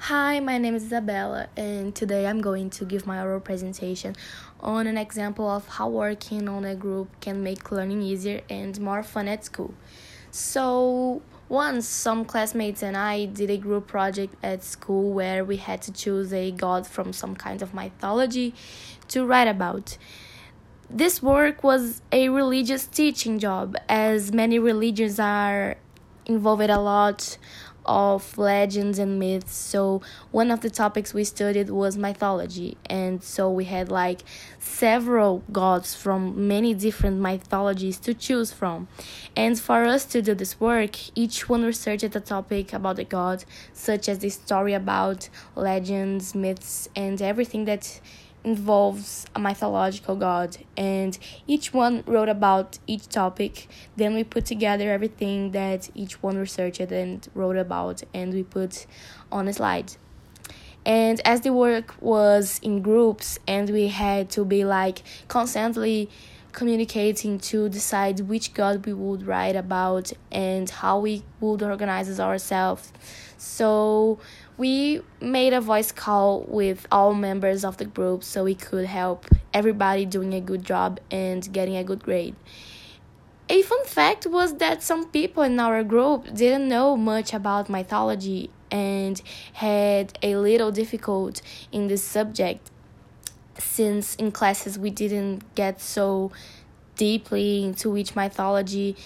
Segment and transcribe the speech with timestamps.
[0.00, 4.14] Hi, my name is Isabella, and today I'm going to give my oral presentation
[4.60, 9.02] on an example of how working on a group can make learning easier and more
[9.02, 9.72] fun at school.
[10.30, 15.80] So, once some classmates and I did a group project at school where we had
[15.82, 18.52] to choose a god from some kind of mythology
[19.08, 19.96] to write about.
[20.90, 25.76] This work was a religious teaching job, as many religions are
[26.26, 27.38] involved a lot
[27.86, 29.54] of legends and myths.
[29.54, 34.22] So one of the topics we studied was mythology, and so we had like
[34.58, 38.88] several gods from many different mythologies to choose from.
[39.36, 43.44] And for us to do this work, each one researched a topic about the god,
[43.72, 48.00] such as the story about legends, myths, and everything that
[48.44, 53.68] involves a mythological god and each one wrote about each topic.
[53.96, 58.86] Then we put together everything that each one researched and wrote about and we put
[59.32, 59.92] on a slide.
[60.86, 66.10] And as the work was in groups and we had to be like constantly
[66.54, 72.92] communicating to decide which god we would write about and how we would organize ourselves
[73.36, 74.18] so
[74.56, 79.26] we made a voice call with all members of the group so we could help
[79.52, 82.36] everybody doing a good job and getting a good grade.
[83.48, 88.50] A fun fact was that some people in our group didn't know much about mythology
[88.70, 89.20] and
[89.54, 92.70] had a little difficult in this subject
[93.58, 96.32] since in classes we didn't get so
[96.96, 98.96] deeply into each mythology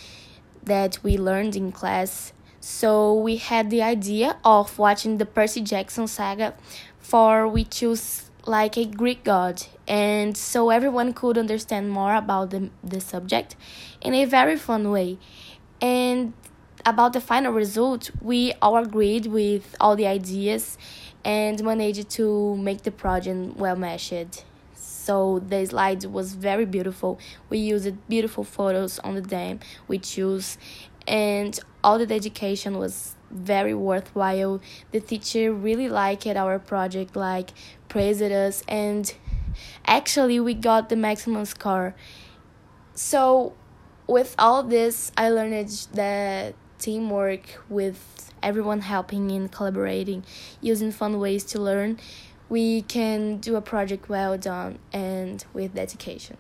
[0.63, 6.07] that we learned in class so we had the idea of watching the Percy Jackson
[6.07, 6.55] saga,
[6.99, 12.71] for we choose like a Greek god, and so everyone could understand more about the,
[12.83, 13.57] the subject
[14.01, 15.19] in a very fun way.
[15.81, 16.33] And
[16.85, 20.79] about the final result, we all agreed with all the ideas
[21.25, 24.45] and managed to make the project well meshed.
[24.75, 27.19] So the slide was very beautiful.
[27.49, 30.59] We used beautiful photos on the dam we chose
[31.07, 34.61] and all the dedication was very worthwhile.
[34.93, 37.51] The teacher really liked our project, like
[37.89, 39.13] praised us, and
[39.87, 41.95] actually we got the maximum score.
[42.95, 43.55] So
[44.07, 50.25] with all this, I learned that teamwork with everyone helping and collaborating,
[50.61, 51.99] using fun ways to learn,
[52.49, 56.37] we can do a project well done and with dedication.